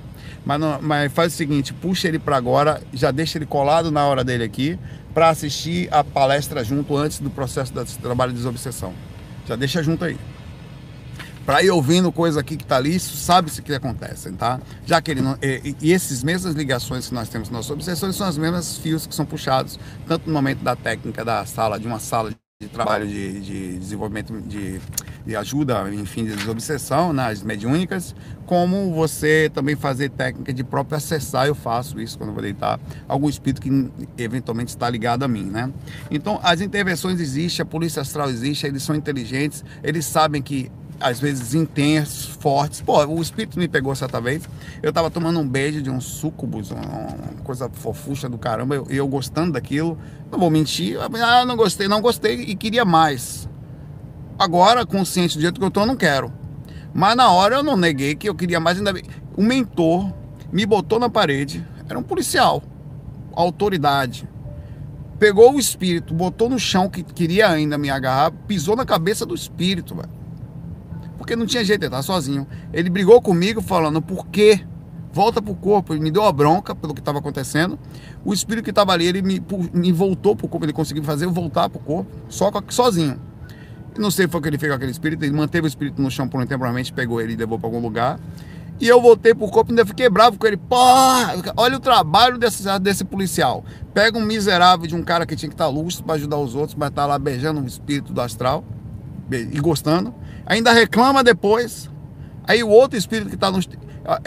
[0.45, 4.05] Mas, não, mas faz o seguinte, puxa ele para agora, já deixa ele colado na
[4.05, 4.79] hora dele aqui,
[5.13, 8.93] para assistir a palestra junto antes do processo do trabalho de desobsessão.
[9.47, 10.17] Já deixa junto aí
[11.45, 14.59] para ir ouvindo coisa aqui que está ali, sabe-se que acontece, tá?
[14.85, 15.37] Já que ele não.
[15.41, 19.05] E, e essas mesmas ligações que nós temos nas nossas obsessões são as mesmas fios
[19.05, 22.31] que são puxados, tanto no momento da técnica da sala, de uma sala
[22.61, 24.79] de trabalho de, de desenvolvimento de,
[25.25, 30.95] de, ajuda, enfim, de desobsessão nas né, mediúnicas, como você também fazer técnica de próprio
[30.95, 32.79] acessar, eu faço isso quando vou deitar,
[33.09, 35.69] algum espírito que eventualmente está ligado a mim, né?
[36.09, 41.19] Então, as intervenções existem, a polícia astral existe, eles são inteligentes, eles sabem que às
[41.19, 42.81] vezes intensos, fortes.
[42.81, 44.47] Pô, o espírito me pegou certa vez.
[44.81, 48.87] Eu tava tomando um beijo de um sucubus, uma coisa fofucha do caramba, e eu,
[48.89, 49.97] eu, gostando daquilo.
[50.31, 53.47] Não vou mentir, ah, não gostei, não gostei e queria mais.
[54.37, 56.31] Agora, consciente do jeito que eu tô, não quero.
[56.93, 58.77] Mas na hora eu não neguei que eu queria mais.
[58.77, 58.93] Ainda.
[59.35, 60.13] O mentor
[60.51, 62.63] me botou na parede, era um policial,
[63.33, 64.27] autoridade.
[65.19, 69.35] pegou o espírito, botou no chão que queria ainda me agarrar, pisou na cabeça do
[69.35, 70.14] espírito, velho.
[71.17, 72.47] Porque não tinha jeito, ele estava sozinho.
[72.73, 74.61] Ele brigou comigo falando, por quê?
[75.11, 75.93] Volta pro corpo.
[75.93, 77.79] Ele me deu a bronca pelo que estava acontecendo.
[78.23, 79.41] O espírito que estava ali, ele me,
[79.73, 83.19] me voltou pro corpo, ele conseguiu fazer eu voltar pro corpo, só sozinho.
[83.97, 86.27] Não sei o que ele fez com aquele espírito, ele manteve o espírito no chão
[86.27, 88.19] por um tempo, provavelmente pegou ele e levou para algum lugar.
[88.77, 90.57] E eu voltei pro corpo e ainda fiquei bravo com ele.
[90.57, 90.75] Pô,
[91.55, 93.63] olha o trabalho desse, desse policial.
[93.93, 96.55] Pega um miserável de um cara que tinha que estar tá lúcido para ajudar os
[96.55, 98.65] outros, mas tá lá beijando o espírito do astral
[99.31, 100.13] e gostando.
[100.45, 101.89] Ainda reclama depois.
[102.47, 103.59] Aí o outro espírito que está no.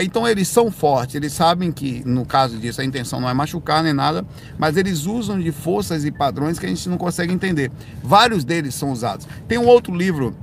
[0.01, 3.81] Então eles são fortes, eles sabem que, no caso disso, a intenção não é machucar
[3.85, 4.27] nem nada,
[4.59, 7.71] mas eles usam de forças e padrões que a gente não consegue entender.
[8.03, 9.29] Vários deles são usados.
[9.47, 10.35] Tem um outro livro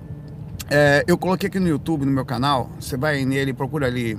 [0.70, 2.70] é, eu coloquei aqui no YouTube, no meu canal.
[2.80, 4.18] Você vai nele procura ali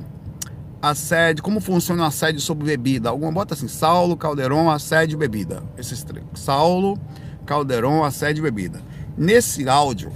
[0.81, 3.09] assédio, como funciona o assédio sobre bebida.
[3.09, 5.63] Alguma bota assim, Saulo, Calderon, assédio bebida.
[5.77, 6.25] Esses três.
[6.35, 6.99] Saulo,
[7.45, 8.81] Calderon, assédio bebida.
[9.17, 10.13] Nesse áudio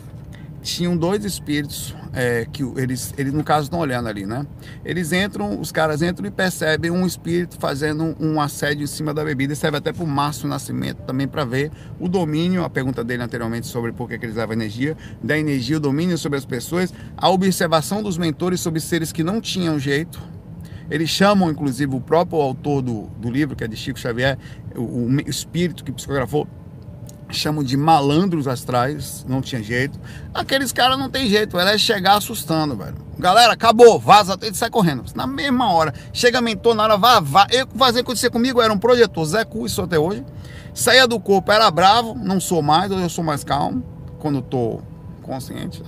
[0.62, 4.46] tinham dois espíritos é, que eles, eles no caso estão olhando ali, né?
[4.84, 9.24] Eles entram, os caras entram e percebem um espírito fazendo um assédio em cima da
[9.24, 9.54] bebida.
[9.54, 13.66] Serve até para o Márcio Nascimento também para ver o domínio, a pergunta dele anteriormente
[13.66, 17.28] sobre por que, que eles levam energia, da energia, o domínio sobre as pessoas, a
[17.28, 20.20] observação dos mentores sobre seres que não tinham jeito.
[20.90, 24.36] Eles chamam, inclusive, o próprio autor do, do livro, que é de Chico Xavier,
[24.74, 26.48] o, o espírito que psicografou,
[27.32, 29.98] chamam de malandros astrais, não tinha jeito.
[30.34, 32.96] Aqueles caras não tem jeito, ela é chegar assustando, velho.
[33.18, 35.04] Galera, acabou, vaza, ele sai correndo.
[35.14, 37.46] Na mesma hora, chega mentor, na hora, vá, vá.
[37.50, 40.24] Eu fazia acontecer comigo, era um projetor, Zé Cu, isso até hoje.
[40.72, 43.84] Saía do corpo, era bravo, não sou mais, hoje eu sou mais calmo,
[44.18, 44.80] quando tô
[45.22, 45.82] consciente.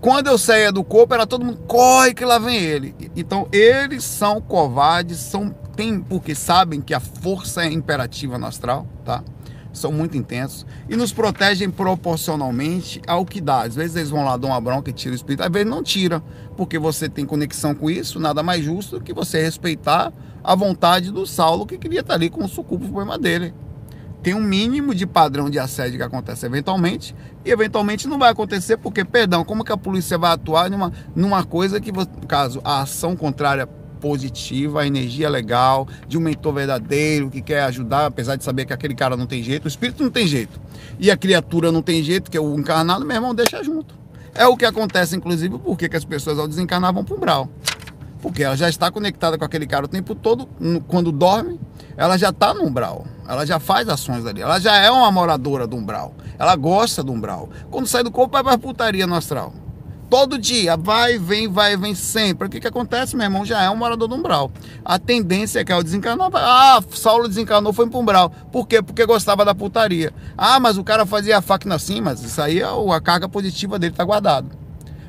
[0.00, 2.94] Quando eu saía do corpo, era todo mundo, corre que lá vem ele.
[3.16, 8.86] Então, eles são covardes, são, tem, porque sabem que a força é imperativa no astral,
[9.04, 9.24] tá?
[9.78, 13.62] São muito intensos e nos protegem proporcionalmente ao que dá.
[13.62, 15.82] Às vezes eles vão lá dar uma bronca e tira o espírito, às vezes não
[15.82, 16.22] tira,
[16.56, 20.12] porque você tem conexão com isso, nada mais justo que você respeitar
[20.42, 23.54] a vontade do Saulo que queria estar ali com o sucubo problema dele.
[24.22, 27.14] Tem um mínimo de padrão de assédio que acontece eventualmente,
[27.44, 31.44] e eventualmente não vai acontecer, porque, perdão, como que a polícia vai atuar numa, numa
[31.44, 31.92] coisa que,
[32.26, 38.06] caso, a ação contrária positiva, a energia legal, de um mentor verdadeiro que quer ajudar,
[38.06, 40.60] apesar de saber que aquele cara não tem jeito, o espírito não tem jeito.
[40.98, 43.94] E a criatura não tem jeito, que é o encarnado, meu irmão, deixa junto.
[44.34, 47.48] É o que acontece, inclusive, porque que as pessoas ao desencarnar vão para o umbral.
[48.22, 50.48] Porque ela já está conectada com aquele cara o tempo todo,
[50.86, 51.60] quando dorme,
[51.96, 53.06] ela já está no umbral.
[53.28, 54.40] Ela já faz ações ali.
[54.40, 56.14] Ela já é uma moradora do umbral.
[56.38, 57.48] Ela gosta do umbral.
[57.70, 59.52] Quando sai do corpo, vai para putaria no astral.
[60.10, 62.46] Todo dia, vai, vem, vai, vem sempre.
[62.46, 63.44] O que, que acontece, meu irmão?
[63.44, 64.50] Já é um morador do umbral.
[64.82, 68.30] A tendência é que ao desencarnar, ah, Saulo desencarnou, foi para umbral.
[68.50, 68.80] Por quê?
[68.80, 70.10] Porque gostava da putaria.
[70.36, 73.78] Ah, mas o cara fazia a faca assim, mas isso aí, é a carga positiva
[73.78, 74.48] dele tá guardado.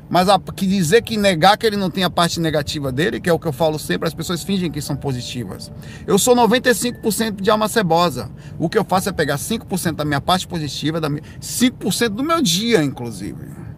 [0.10, 3.30] Mas a, que dizer que negar que ele não tem a parte negativa dele, que
[3.30, 5.72] é o que eu falo sempre, as pessoas fingem que são positivas.
[6.06, 8.30] Eu sou 95% de alma cebosa.
[8.58, 12.24] O que eu faço é pegar 5% da minha parte positiva, da minha, 5% do
[12.24, 13.69] meu dia, inclusive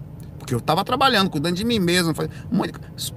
[0.52, 2.14] porque eu estava trabalhando, cuidando de mim mesmo.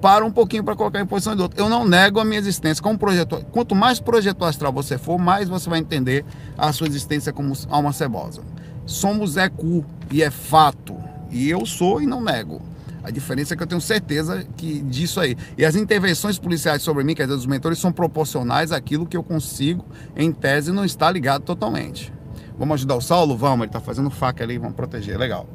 [0.01, 1.59] Para um pouquinho para colocar em posição de outro.
[1.59, 3.43] Eu não nego a minha existência como projetor.
[3.51, 6.25] Quanto mais projetor astral você for, mais você vai entender
[6.57, 8.41] a sua existência como alma cebosa.
[8.85, 10.95] Somos EQ e é fato.
[11.29, 12.61] E eu sou e não nego.
[13.03, 15.35] A diferença é que eu tenho certeza que disso aí.
[15.57, 19.23] E as intervenções policiais sobre mim, quer dizer, dos mentores, são proporcionais àquilo que eu
[19.23, 22.11] consigo, em tese, não está ligado totalmente.
[22.57, 23.35] Vamos ajudar o Saulo?
[23.35, 25.47] Vamos, ele está fazendo faca ali, vamos proteger, legal.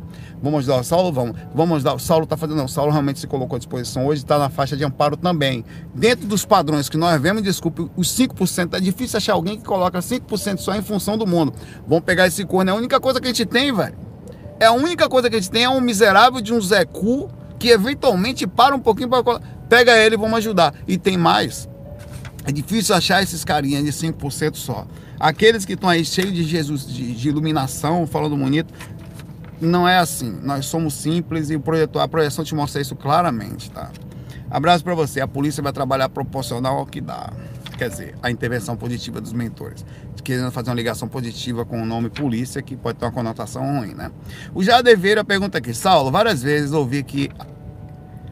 [0.43, 1.13] Vamos ajudar o Saulo?
[1.13, 1.37] Vamos.
[1.55, 1.95] Vamos ajudar.
[1.95, 2.57] O Saulo está fazendo.
[2.57, 5.65] Não, o Saulo realmente se colocou à disposição hoje, está na faixa de amparo também.
[5.95, 9.99] Dentro dos padrões que nós vemos, desculpe, os 5%, é difícil achar alguém que coloca
[9.99, 11.53] 5% só em função do mundo.
[11.87, 13.97] Vamos pegar esse corno, é a única coisa que a gente tem, velho.
[14.59, 17.31] É a única coisa que a gente tem, é um miserável de um Zé Cu
[17.59, 19.41] que eventualmente para um pouquinho para.
[19.69, 20.75] Pega ele vamos ajudar.
[20.89, 21.69] E tem mais.
[22.45, 24.87] É difícil achar esses carinhas de 5% só.
[25.21, 28.73] Aqueles que estão aí cheios de Jesus, de, de iluminação, falando bonito,
[29.61, 30.39] não é assim.
[30.43, 33.91] Nós somos simples e projetor, a projeção te mostra isso claramente, tá?
[34.51, 35.21] Abraço para você.
[35.21, 37.33] A polícia vai trabalhar proporcional ao que dá.
[37.79, 39.85] Quer dizer, a intervenção positiva dos mentores.
[40.25, 43.95] Querendo fazer uma ligação positiva com o nome polícia, que pode ter uma conotação ruim,
[43.95, 44.11] né?
[44.55, 47.31] O Jadeveira pergunta aqui, Saulo, várias vezes ouvi que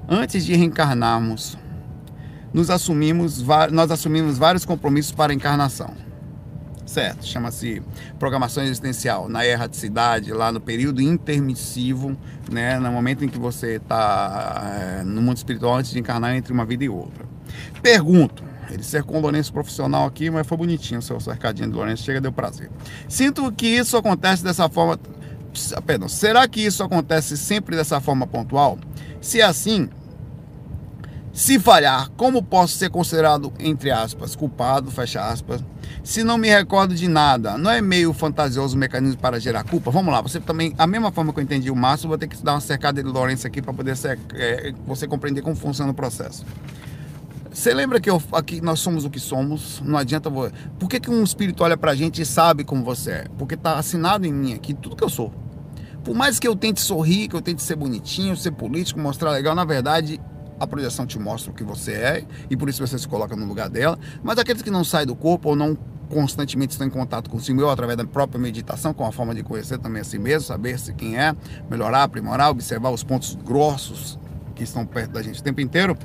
[0.09, 1.57] antes de reencarnarmos,
[2.53, 6.08] nos assumimos, nós assumimos vários compromissos para a encarnação
[6.89, 7.27] certo?
[7.27, 7.83] Chama-se
[8.19, 12.17] programação existencial na erraticidade, lá no período intermissivo,
[12.51, 12.79] né?
[12.79, 14.63] no momento em que você está
[15.01, 17.27] é, no mundo espiritual antes de encarnar entre uma vida e outra.
[17.83, 22.05] Pergunto, Ele cercou um Lourenço profissional aqui, mas foi bonitinho o seu cercadinho de Lourenço.
[22.05, 22.71] Chega, deu prazer.
[23.07, 24.99] Sinto que isso acontece dessa forma.
[25.87, 28.79] Perdão, será que isso acontece sempre dessa forma pontual?
[29.21, 29.89] Se é assim,
[31.33, 35.63] se falhar, como posso ser considerado, entre aspas, culpado, fecha aspas,
[36.09, 37.59] se não me recordo de nada?
[37.59, 39.91] Não é meio fantasioso o mecanismo para gerar culpa?
[39.91, 42.43] Vamos lá, você também, a mesma forma que eu entendi o Márcio, vou ter que
[42.43, 45.95] dar uma cercada de Lourenço aqui para poder ser, é, você compreender como funciona o
[45.95, 46.47] processo.
[47.53, 48.23] Você lembra que eu,
[48.63, 49.83] nós somos o que somos?
[49.85, 50.31] Não adianta.
[50.31, 53.25] Por que, que um espírito olha pra gente e sabe como você é?
[53.37, 55.31] Porque tá assinado em mim aqui tudo que eu sou.
[56.03, 59.55] Por mais que eu tente sorrir, que eu tente ser bonitinho, ser político, mostrar legal,
[59.55, 60.19] na verdade,
[60.59, 63.45] a projeção te mostra o que você é e por isso você se coloca no
[63.45, 63.99] lugar dela.
[64.23, 65.77] Mas aqueles que não saem do corpo ou não
[66.09, 69.79] constantemente estão em contato consigo eu através da própria meditação, com a forma de conhecer
[69.79, 71.35] também a si mesmo, saber se quem é,
[71.71, 74.19] melhorar, aprimorar, observar os pontos grossos
[74.55, 75.97] que estão perto da gente o tempo inteiro,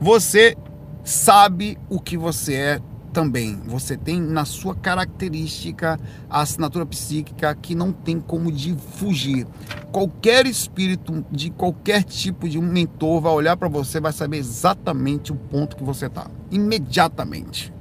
[0.00, 0.56] você
[1.04, 2.80] sabe o que você é
[3.12, 3.60] também.
[3.66, 9.46] Você tem na sua característica a assinatura psíquica que não tem como de fugir.
[9.92, 15.32] Qualquer espírito de qualquer tipo de um mentor vai olhar para você, vai saber exatamente
[15.32, 17.72] o ponto que você está, imediatamente.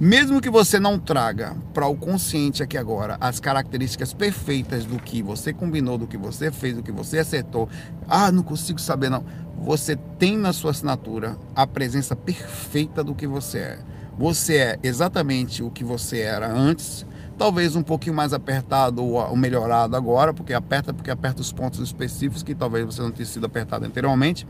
[0.00, 5.22] Mesmo que você não traga para o consciente aqui agora as características perfeitas do que
[5.22, 7.68] você combinou, do que você fez, do que você acertou,
[8.08, 9.22] ah, não consigo saber não.
[9.58, 13.78] Você tem na sua assinatura a presença perfeita do que você é.
[14.18, 17.04] Você é exatamente o que você era antes,
[17.36, 22.42] talvez um pouquinho mais apertado ou melhorado agora, porque aperta porque aperta os pontos específicos
[22.42, 24.46] que talvez você não tenha sido apertado anteriormente,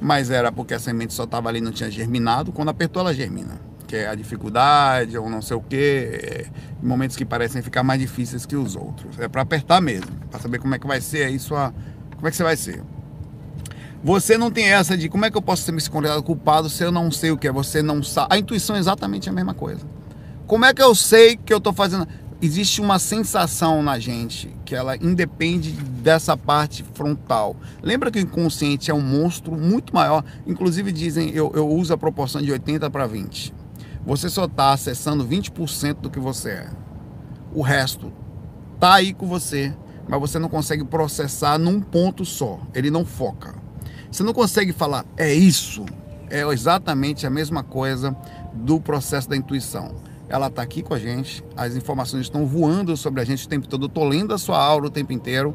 [0.00, 2.50] mas era porque a semente só estava ali não tinha germinado.
[2.50, 6.46] Quando apertou, ela germina que é a dificuldade ou não sei o que,
[6.80, 9.18] momentos que parecem ficar mais difíceis que os outros.
[9.18, 11.72] É para apertar mesmo, para saber como é que vai ser aí sua,
[12.14, 12.82] como é que você vai ser.
[14.04, 16.84] Você não tem essa de como é que eu posso ser me considerado culpado se
[16.84, 18.28] eu não sei o que é, você não sabe.
[18.30, 19.84] A intuição é exatamente a mesma coisa.
[20.46, 22.06] Como é que eu sei que eu estou fazendo?
[22.40, 27.56] Existe uma sensação na gente que ela independe dessa parte frontal.
[27.82, 30.22] Lembra que o inconsciente é um monstro muito maior.
[30.46, 33.57] Inclusive dizem, eu, eu uso a proporção de 80 para 20
[34.08, 36.70] você só está acessando 20% do que você é.
[37.52, 38.10] O resto
[38.80, 39.74] tá aí com você,
[40.08, 42.58] mas você não consegue processar num ponto só.
[42.74, 43.54] Ele não foca.
[44.10, 45.84] Você não consegue falar, é isso.
[46.30, 48.16] É exatamente a mesma coisa
[48.54, 49.96] do processo da intuição.
[50.26, 53.68] Ela está aqui com a gente, as informações estão voando sobre a gente o tempo
[53.68, 53.84] todo.
[53.84, 55.54] Eu estou lendo a sua aura o tempo inteiro.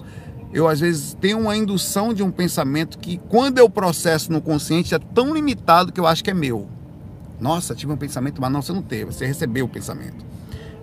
[0.54, 4.94] Eu, às vezes, tenho uma indução de um pensamento que, quando eu processo no consciente,
[4.94, 6.70] é tão limitado que eu acho que é meu.
[7.44, 10.26] Nossa, tive um pensamento, mas não, você não teve, você recebeu o pensamento.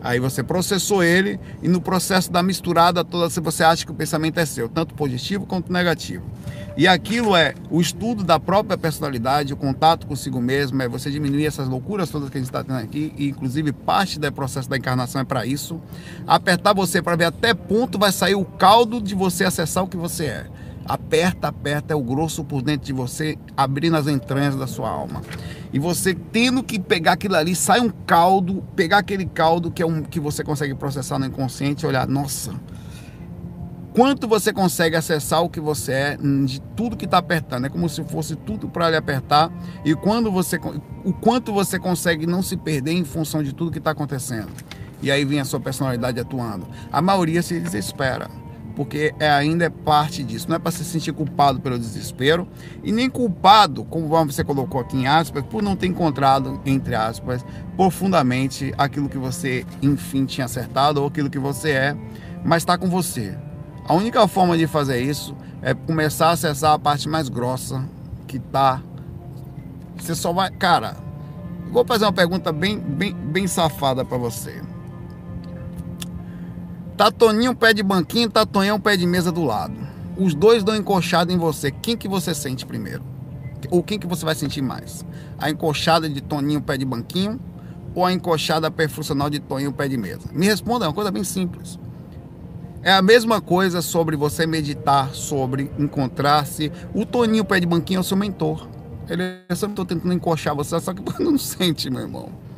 [0.03, 4.39] Aí você processou ele e no processo da misturada toda você acha que o pensamento
[4.39, 6.23] é seu, tanto positivo quanto negativo.
[6.77, 11.47] E aquilo é o estudo da própria personalidade, o contato consigo mesmo, é você diminuir
[11.47, 14.77] essas loucuras todas que a gente está tendo aqui, e inclusive parte do processo da
[14.77, 15.81] encarnação é para isso.
[16.27, 19.97] Apertar você para ver até ponto vai sair o caldo de você acessar o que
[19.97, 20.47] você é.
[20.87, 25.23] Aperta, aperta, é o grosso por dentro de você, abrindo as entranhas da sua alma.
[25.73, 29.87] E você tendo que pegar aquilo ali, sai um caldo, pegar aquele caldo que é
[29.87, 32.53] um que você consegue processar no inconsciente olhar, nossa,
[33.95, 37.67] quanto você consegue acessar o que você é de tudo que está apertando.
[37.67, 39.53] É como se fosse tudo para lhe apertar.
[39.85, 40.59] E quando você,
[41.05, 44.51] o quanto você consegue não se perder em função de tudo que está acontecendo.
[45.03, 46.67] E aí vem a sua personalidade atuando.
[46.93, 48.29] A maioria se desespera
[48.81, 50.49] porque é, ainda é parte disso.
[50.49, 52.49] Não é para se sentir culpado pelo desespero
[52.83, 57.45] e nem culpado, como você colocou aqui em aspas, por não ter encontrado, entre aspas,
[57.77, 61.97] profundamente aquilo que você, enfim, tinha acertado ou aquilo que você é,
[62.43, 63.37] mas está com você.
[63.85, 67.85] A única forma de fazer isso é começar a acessar a parte mais grossa
[68.27, 68.83] que tá.
[69.99, 70.51] Você só vai.
[70.53, 70.97] Cara,
[71.71, 74.63] vou fazer uma pergunta bem, bem, bem safada para você.
[77.01, 79.73] Tá Toninho pé de banquinho, tá Tonhão pé de mesa do lado.
[80.19, 81.71] Os dois dão encoxada em você.
[81.71, 83.03] Quem que você sente primeiro?
[83.71, 85.03] Ou quem que você vai sentir mais?
[85.39, 87.41] A encoxada de Toninho pé de banquinho
[87.95, 90.29] ou a encoxada perfuncional de Toninho pé de mesa?
[90.31, 91.79] Me responda, é uma coisa bem simples.
[92.83, 96.71] É a mesma coisa sobre você meditar, sobre encontrar-se.
[96.93, 98.69] O Toninho pé de banquinho é o seu mentor.
[99.09, 102.50] Ele é tô tentando encoxar você, só que você não sente, meu irmão.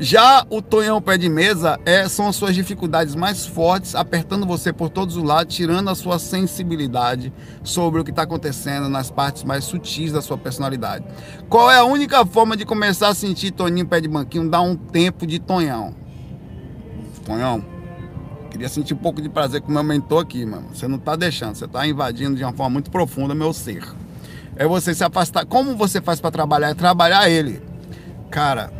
[0.00, 4.72] Já o Tonhão pé de mesa é, são as suas dificuldades mais fortes, apertando você
[4.72, 7.32] por todos os lados, tirando a sua sensibilidade
[7.64, 11.04] sobre o que está acontecendo nas partes mais sutis da sua personalidade.
[11.48, 14.48] Qual é a única forma de começar a sentir Toninho pé de banquinho?
[14.48, 15.94] Dar um tempo de Tonhão.
[17.26, 17.64] Tonhão,
[18.50, 20.68] queria sentir um pouco de prazer com o meu mentor aqui, mano.
[20.72, 23.82] Você não está deixando, você está invadindo de uma forma muito profunda meu ser.
[24.54, 25.44] É você se afastar.
[25.44, 26.70] Como você faz para trabalhar?
[26.70, 27.68] É trabalhar ele
[28.30, 28.70] Cara,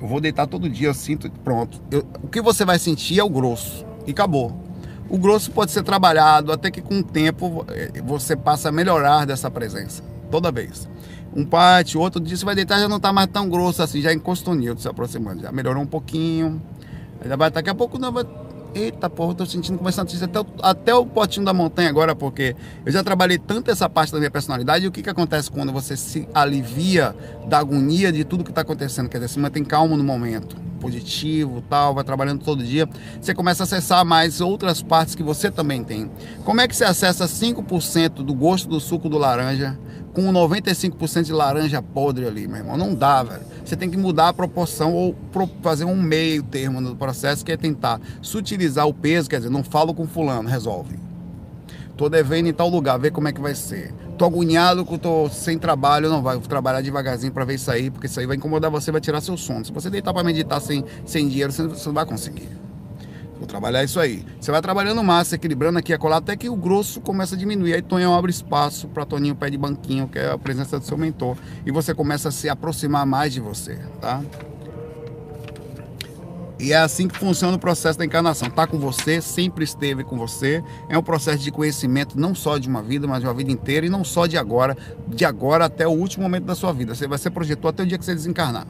[0.00, 1.80] eu vou deitar todo dia, eu sinto, pronto.
[1.90, 3.84] Eu, o que você vai sentir é o grosso.
[4.06, 4.58] E acabou.
[5.08, 9.26] O grosso pode ser trabalhado até que com o tempo eh, você passa a melhorar
[9.26, 10.02] dessa presença.
[10.30, 10.88] Toda vez.
[11.34, 14.12] Um parte, outro dia você vai deitar já não está mais tão grosso assim, já
[14.12, 15.42] encostou se aproximando.
[15.42, 16.62] Já melhorou um pouquinho.
[17.24, 18.24] Já vai, daqui a pouco não vai
[18.72, 21.88] Eita porra, eu tô sentindo começando a sentir até o, até o potinho da montanha
[21.88, 22.54] agora, porque
[22.86, 24.84] eu já trabalhei tanto essa parte da minha personalidade.
[24.84, 27.14] E o que, que acontece quando você se alivia
[27.48, 29.08] da agonia de tudo que está acontecendo?
[29.08, 32.88] Quer dizer, se mantém calmo no momento, positivo tal, vai trabalhando todo dia.
[33.20, 36.08] Você começa a acessar mais outras partes que você também tem.
[36.44, 39.76] Como é que você acessa 5% do gosto do suco do laranja?
[40.12, 42.76] Com 95% de laranja podre ali, meu irmão.
[42.76, 43.42] Não dá, velho.
[43.64, 45.14] Você tem que mudar a proporção ou
[45.62, 49.62] fazer um meio termo no processo, que é tentar sutilizar o peso, quer dizer, não
[49.62, 50.98] falo com fulano, resolve.
[51.96, 53.92] Tô devendo em tal lugar, ver como é que vai ser.
[54.16, 56.36] Tô agoniado que tô sem trabalho, não vai.
[56.36, 59.20] Vou trabalhar devagarzinho para ver isso aí, porque isso aí vai incomodar você, vai tirar
[59.20, 59.64] seu sono.
[59.64, 62.48] Se você deitar para meditar sem, sem dinheiro, você não vai conseguir.
[63.40, 64.22] Vou trabalhar isso aí.
[64.38, 67.72] Você vai trabalhando massa, equilibrando aqui a colar, até que o grosso começa a diminuir.
[67.72, 70.98] Aí Tonhão abre espaço para Toninho pé de banquinho, que é a presença do seu
[70.98, 71.38] mentor.
[71.64, 74.22] E você começa a se aproximar mais de você, tá?
[76.58, 78.50] E é assim que funciona o processo da encarnação.
[78.50, 80.62] Tá com você, sempre esteve com você.
[80.90, 83.86] É um processo de conhecimento não só de uma vida, mas de uma vida inteira
[83.86, 84.76] e não só de agora,
[85.08, 86.94] de agora até o último momento da sua vida.
[86.94, 88.66] Você vai ser projetou até o dia que você desencarnar.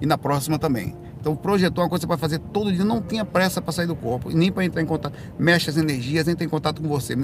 [0.00, 0.94] E na próxima também.
[1.20, 4.30] Então, projetou uma coisa vai fazer todo dia, não tenha pressa para sair do corpo,
[4.30, 5.14] nem para entrar em contato.
[5.38, 7.16] Mexe as energias, entra em contato com você.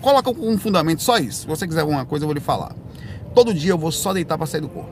[0.00, 1.42] Coloca um fundamento, só isso.
[1.42, 2.74] Se você quiser alguma coisa, eu vou lhe falar.
[3.34, 4.90] Todo dia eu vou só deitar para sair do corpo.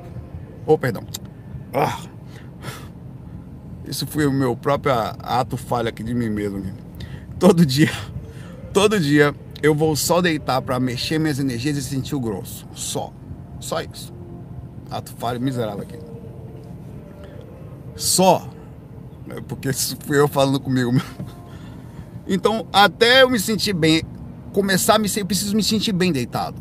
[0.67, 1.05] Oh, perdão.
[1.73, 1.99] Ah.
[3.87, 6.62] Isso foi o meu próprio ato falha aqui de mim mesmo.
[7.38, 7.90] Todo dia,
[8.73, 12.67] todo dia eu vou só deitar para mexer minhas energias e sentir o grosso.
[12.75, 13.12] Só.
[13.61, 14.12] Só isso.
[14.90, 16.13] Ato falho miserável aqui.
[17.96, 18.48] Só.
[19.28, 20.92] É porque isso fui eu falando comigo.
[22.26, 24.02] Então, até eu me sentir bem,
[24.52, 26.57] começar a me eu preciso me sentir bem deitado.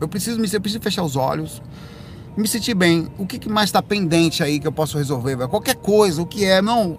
[0.00, 1.62] Eu preciso me eu preciso fechar os olhos,
[2.36, 3.08] me sentir bem.
[3.16, 5.48] O que, mais está pendente aí que eu posso resolver?
[5.48, 6.98] Qualquer coisa, o que é, não.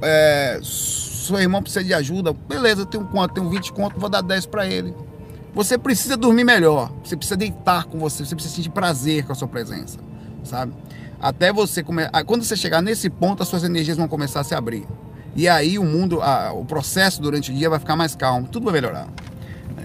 [0.00, 2.32] É, seu irmão precisa de ajuda.
[2.32, 3.34] Beleza, eu tenho quanto?
[3.34, 4.94] Tenho 20 conto, vou dar 10 para ele.
[5.54, 6.92] Você precisa dormir melhor.
[7.02, 8.24] Você precisa deitar com você.
[8.24, 9.98] Você precisa sentir prazer com a sua presença,
[10.44, 10.72] sabe?
[11.20, 12.24] Até você começar.
[12.24, 14.86] Quando você chegar nesse ponto, as suas energias vão começar a se abrir.
[15.34, 18.64] E aí o mundo, a, o processo durante o dia vai ficar mais calmo, tudo
[18.64, 19.06] vai melhorar.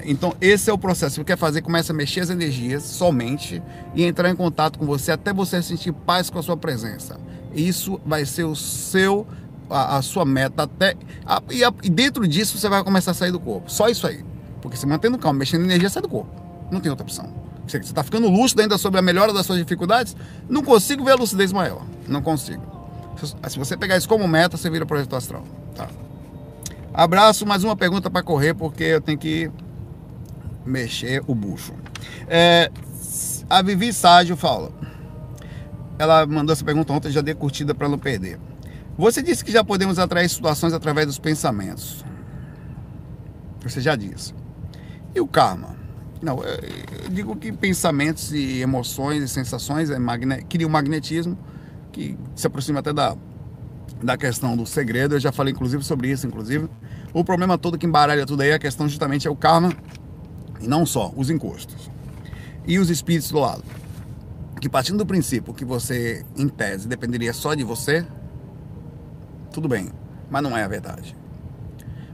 [0.05, 1.15] Então, esse é o processo.
[1.15, 3.61] Você quer fazer, começa a mexer as energias somente
[3.93, 7.19] e entrar em contato com você até você sentir paz com a sua presença.
[7.53, 9.27] Isso vai ser o seu,
[9.69, 10.95] a, a sua meta até.
[11.25, 13.69] A, e, a, e, dentro disso você vai começar a sair do corpo.
[13.71, 14.23] Só isso aí.
[14.61, 16.29] Porque se mantendo calmo, mexendo energia, sai do corpo.
[16.71, 17.29] Não tem outra opção.
[17.71, 20.15] Você está ficando lúcido ainda sobre a melhora das suas dificuldades?
[20.49, 21.85] Não consigo ver a lucidez maior.
[22.07, 22.61] Não consigo.
[23.47, 25.43] Se você pegar isso como meta, você vira projeto astral.
[25.75, 25.87] Tá.
[26.93, 29.49] Abraço, mais uma pergunta para correr, porque eu tenho que
[30.65, 31.73] mexer o bucho.
[32.27, 32.71] É,
[33.49, 34.71] a Vivi Ságio fala.
[35.97, 38.39] Ela mandou essa pergunta ontem, já dei curtida para não perder.
[38.97, 42.03] Você disse que já podemos atrair situações através dos pensamentos.
[43.63, 44.33] Você já disse.
[45.13, 45.80] E o karma?
[46.21, 50.45] Não, eu digo que pensamentos e emoções e sensações é magne...
[50.65, 51.37] um magnetismo
[51.91, 53.17] que se aproxima até da,
[54.03, 55.15] da questão do segredo.
[55.15, 56.69] Eu já falei inclusive sobre isso, inclusive.
[57.11, 59.73] O problema todo que embaralha tudo aí, a questão justamente é o karma
[60.59, 61.89] e não só os encostos.
[62.67, 63.63] E os espíritos do lado.
[64.61, 68.05] Que partindo do princípio que você, em tese, dependeria só de você,
[69.51, 69.89] tudo bem,
[70.29, 71.17] mas não é a verdade.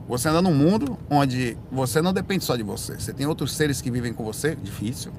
[0.07, 2.95] Você anda num mundo onde você não depende só de você.
[2.95, 5.11] Você tem outros seres que vivem com você, difícil.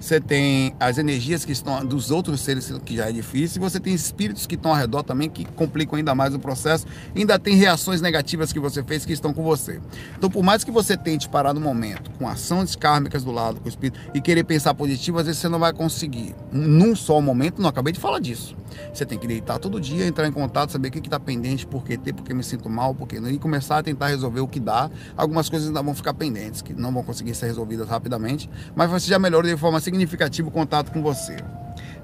[0.00, 3.60] Você tem as energias que estão dos outros seres, que já é difícil.
[3.60, 6.86] Você tem espíritos que estão ao redor também, que complicam ainda mais o processo.
[7.14, 9.78] Ainda tem reações negativas que você fez que estão com você.
[10.16, 13.66] Então, por mais que você tente parar no momento, com ações kármicas do lado, com
[13.66, 16.34] o espírito, e querer pensar positivo, às vezes você não vai conseguir.
[16.50, 18.56] Num só momento, não acabei de falar disso.
[18.92, 21.84] Você tem que deitar todo dia, entrar em contato, saber o que está pendente, por
[21.84, 23.30] que ter, por que me sinto mal, por que não.
[23.30, 24.90] E começar a tentar resolver o que dá.
[25.16, 29.08] Algumas coisas ainda vão ficar pendentes, que não vão conseguir ser resolvidas rapidamente, mas você
[29.08, 31.36] já melhorou de forma significativo contato com você.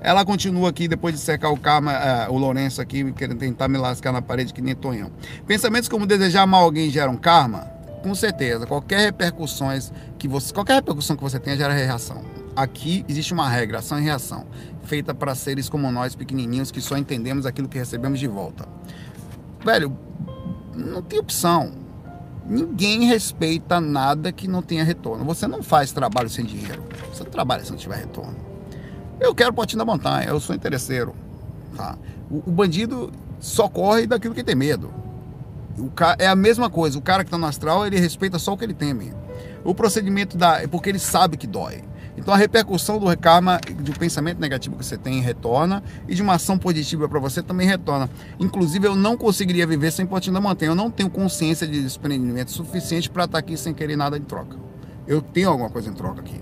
[0.00, 1.92] Ela continua aqui, depois de secar o karma,
[2.28, 5.10] uh, o Lourenço aqui, querendo tentar me lascar na parede que nem Tonhão.
[5.46, 7.60] Pensamentos como desejar mal alguém geram karma?
[8.02, 8.66] Com certeza.
[8.66, 12.22] Qualquer repercussões que você, qualquer repercussão que você tenha gera reação.
[12.54, 14.46] Aqui existe uma regra, ação e reação,
[14.84, 18.66] feita para seres como nós, pequenininhos, que só entendemos aquilo que recebemos de volta.
[19.64, 19.96] Velho,
[20.74, 21.72] não tem opção.
[22.48, 25.24] Ninguém respeita nada que não tenha retorno.
[25.24, 26.82] Você não faz trabalho sem dinheiro.
[27.12, 28.36] Você não trabalha se não tiver retorno.
[29.18, 31.14] Eu quero potinho da montanha, eu sou interesseiro.
[31.76, 31.96] Tá?
[32.30, 34.92] O, o bandido só corre daquilo que tem medo.
[35.78, 36.16] O ca...
[36.18, 38.64] É a mesma coisa, o cara que está no astral, ele respeita só o que
[38.64, 39.12] ele teme.
[39.64, 40.62] O procedimento da.
[40.62, 41.82] é porque ele sabe que dói.
[42.16, 46.34] Então a repercussão do karma, do pensamento negativo que você tem, retorna, e de uma
[46.34, 48.08] ação positiva para você também retorna.
[48.40, 50.70] Inclusive, eu não conseguiria viver sem potinho da montanha.
[50.70, 54.22] Eu não tenho consciência de desprendimento suficiente para estar tá aqui sem querer nada em
[54.22, 54.56] troca.
[55.06, 56.40] Eu tenho alguma coisa em troca aqui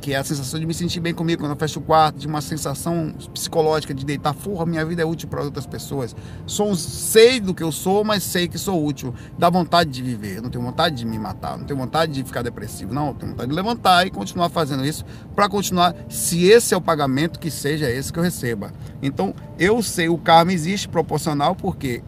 [0.00, 2.26] que é a sensação de me sentir bem comigo quando eu fecho o quarto, de
[2.26, 6.14] uma sensação psicológica de deitar, porra, minha vida é útil para outras pessoas.
[6.46, 9.14] Sou, sei do que eu sou, mas sei que sou útil.
[9.38, 12.42] Dá vontade de viver, não tenho vontade de me matar, não tenho vontade de ficar
[12.42, 16.76] depressivo, não, tenho vontade de levantar e continuar fazendo isso para continuar, se esse é
[16.76, 18.72] o pagamento, que seja esse que eu receba.
[19.02, 22.02] Então, eu sei, o karma existe proporcional porque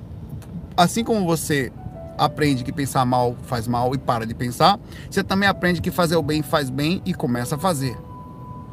[0.77, 1.73] assim como você
[2.21, 4.79] aprende que pensar mal faz mal e para de pensar,
[5.11, 7.97] você também aprende que fazer o bem faz bem e começa a fazer.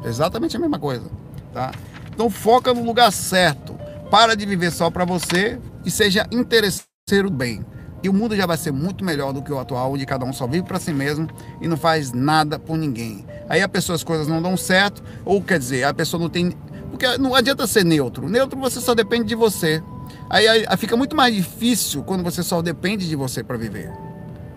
[0.04, 1.10] Exatamente a mesma coisa,
[1.52, 1.72] tá?
[2.12, 3.74] Então foca no lugar certo.
[4.10, 7.64] Para de viver só para você e seja interesseiro bem.
[8.02, 10.32] E o mundo já vai ser muito melhor do que o atual, onde cada um
[10.32, 11.26] só vive para si mesmo
[11.60, 13.26] e não faz nada por ninguém.
[13.48, 16.52] Aí a pessoa as coisas não dão certo, ou quer dizer, a pessoa não tem.
[16.90, 18.28] Porque não adianta ser neutro.
[18.28, 19.82] Neutro você só depende de você.
[20.30, 23.90] Aí, aí, fica muito mais difícil quando você só depende de você para viver.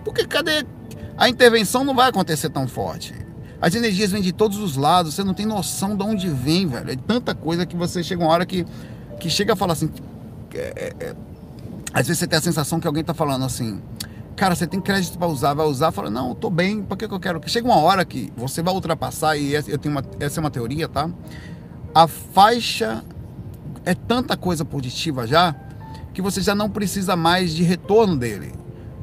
[0.03, 0.65] Porque cadê?
[1.17, 3.13] A intervenção não vai acontecer tão forte.
[3.61, 6.91] As energias vêm de todos os lados, você não tem noção de onde vem, velho.
[6.91, 8.65] É tanta coisa que você chega uma hora que,
[9.19, 9.89] que chega a falar assim.
[10.53, 11.15] É, é, é
[11.93, 13.81] às vezes você tem a sensação que alguém tá falando assim.
[14.35, 17.13] Cara, você tem crédito para usar, vai usar, fala, não, tô bem, por que, que
[17.13, 17.41] eu quero?
[17.45, 20.87] Chega uma hora que você vai ultrapassar, e eu tenho uma, essa é uma teoria,
[20.87, 21.09] tá?
[21.93, 23.03] A faixa
[23.85, 25.55] é tanta coisa positiva já
[26.13, 28.53] que você já não precisa mais de retorno dele.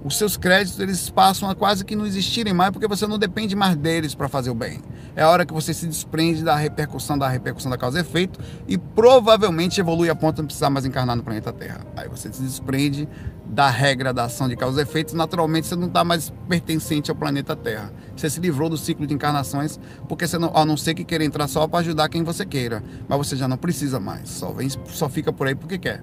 [0.04, 3.56] Os seus créditos eles passam a quase que não existirem mais porque você não depende
[3.56, 4.80] mais deles para fazer o bem.
[5.18, 8.38] É a hora que você se desprende da repercussão da repercussão da causa e efeito
[8.68, 11.80] e provavelmente evolui a ponto de não precisar mais encarnar no planeta Terra.
[11.96, 13.08] Aí você se desprende
[13.44, 17.16] da regra da ação de causa e efeito, naturalmente você não está mais pertencente ao
[17.16, 17.92] planeta Terra.
[18.16, 21.24] Você se livrou do ciclo de encarnações, porque você não, a não ser que queira
[21.24, 24.68] entrar só para ajudar quem você queira, mas você já não precisa mais, só, vem,
[24.70, 26.00] só fica por aí porque quer.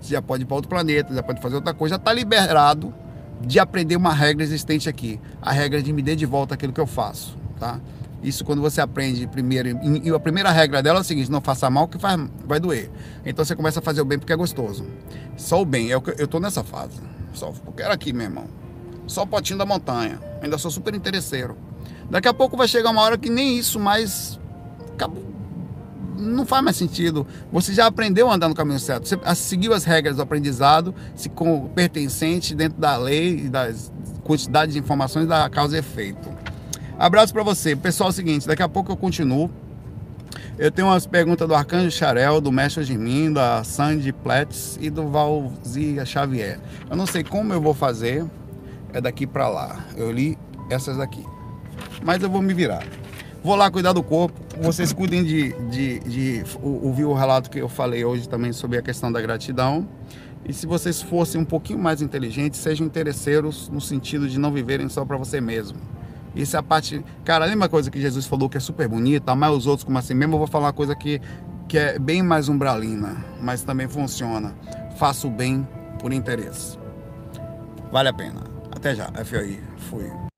[0.00, 2.94] Você já pode ir para outro planeta, já pode fazer outra coisa, já está liberado
[3.40, 6.80] de aprender uma regra existente aqui, a regra de me dar de volta aquilo que
[6.80, 7.80] eu faço, tá?
[8.22, 11.68] Isso quando você aprende primeiro, e a primeira regra dela é o seguinte, não faça
[11.68, 12.90] mal que faz, vai doer.
[13.24, 14.86] Então você começa a fazer o bem porque é gostoso.
[15.36, 17.00] Só o bem, eu, eu tô nessa fase.
[17.32, 18.46] Só eu quero aqui, meu irmão.
[19.06, 20.20] Só o potinho da montanha.
[20.40, 21.56] Ainda sou super interesseiro.
[22.08, 24.38] Daqui a pouco vai chegar uma hora que nem isso mais
[26.16, 27.26] não faz mais sentido.
[27.50, 29.08] Você já aprendeu a andar no caminho certo.
[29.08, 33.92] Você seguiu as regras do aprendizado, se com pertencente dentro da lei e das
[34.22, 36.41] quantidades de informações da causa e efeito.
[36.98, 37.74] Abraço para você.
[37.74, 39.50] Pessoal, é o seguinte, daqui a pouco eu continuo.
[40.58, 45.08] Eu tenho umas perguntas do Arcanjo Xarel, do Mestre Mim, da Sandy Pletz e do
[45.08, 46.60] Valzia Xavier.
[46.90, 48.24] Eu não sei como eu vou fazer,
[48.92, 49.84] é daqui para lá.
[49.96, 50.38] Eu li
[50.70, 51.24] essas daqui.
[52.04, 52.84] Mas eu vou me virar.
[53.42, 54.40] Vou lá cuidar do corpo.
[54.60, 58.82] Vocês cuidem de, de, de, ouvir o relato que eu falei hoje também sobre a
[58.82, 59.88] questão da gratidão.
[60.44, 64.88] E se vocês fossem um pouquinho mais inteligentes, sejam interesseiros no sentido de não viverem
[64.88, 65.78] só para você mesmo.
[66.34, 67.04] Isso é a parte.
[67.24, 69.98] Cara, lembra a coisa que Jesus falou que é super bonita, amar os outros como
[69.98, 70.34] assim mesmo?
[70.34, 71.20] Eu vou falar uma coisa que,
[71.68, 74.54] que é bem mais umbralina, mas também funciona.
[74.96, 75.66] Faça o bem
[75.98, 76.78] por interesse.
[77.90, 78.40] Vale a pena.
[78.70, 79.10] Até já.
[79.24, 79.60] FOI.
[79.90, 80.31] Fui.